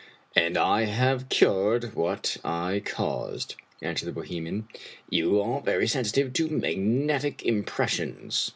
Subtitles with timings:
[0.35, 3.53] "And I have cured what I caused,"
[3.83, 4.63] answered the Bo hemian;"
[5.11, 8.49] you are very sensitive to magnetic impressions.